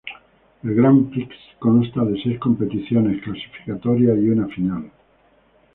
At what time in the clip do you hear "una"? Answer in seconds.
4.31-4.47